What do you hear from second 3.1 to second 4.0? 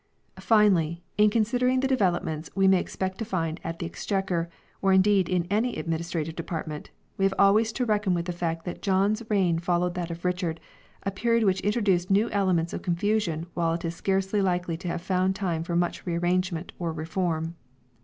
to find at the